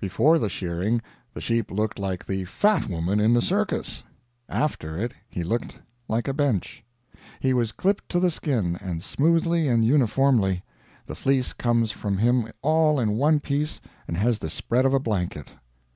Before 0.00 0.40
the 0.40 0.48
shearing 0.48 1.00
the 1.32 1.40
sheep 1.40 1.70
looked 1.70 1.96
like 1.96 2.26
the 2.26 2.44
fat 2.44 2.88
woman 2.88 3.20
in 3.20 3.34
the 3.34 3.40
circus; 3.40 4.02
after 4.48 4.96
it 4.98 5.14
he 5.28 5.44
looked 5.44 5.78
like 6.08 6.26
a 6.26 6.34
bench. 6.34 6.82
He 7.38 7.54
was 7.54 7.70
clipped 7.70 8.08
to 8.08 8.18
the 8.18 8.32
skin; 8.32 8.76
and 8.80 9.00
smoothly 9.00 9.68
and 9.68 9.84
uniformly. 9.84 10.64
The 11.06 11.14
fleece 11.14 11.52
comes 11.52 11.92
from 11.92 12.18
him 12.18 12.50
all 12.62 12.98
in 12.98 13.12
one 13.16 13.38
piece 13.38 13.80
and 14.08 14.16
has 14.16 14.40
the 14.40 14.50
spread 14.50 14.86
of 14.86 14.92
a 14.92 14.98
blanket. 14.98 15.50